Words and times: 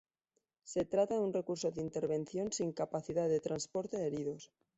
Se 0.63 0.83
trata 0.83 1.13
de 1.13 1.19
un 1.21 1.31
recurso 1.31 1.69
de 1.69 1.79
intervención 1.79 2.51
sin 2.51 2.71
capacidad 2.73 3.29
de 3.29 3.39
transporte 3.39 3.97
de 3.97 4.07
heridos. 4.07 4.51